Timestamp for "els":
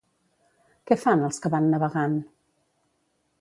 1.27-1.39